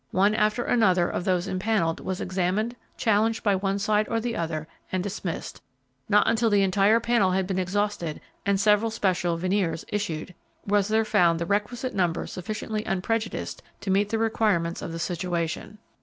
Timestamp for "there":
10.87-11.05